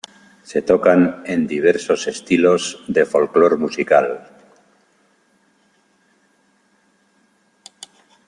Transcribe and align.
Se 0.41 0.63
tocan 0.63 1.21
en 1.27 1.45
diversos 1.45 2.07
estilos 2.07 2.83
de 2.87 3.05
folklor 3.05 3.59
musical. 3.59 4.19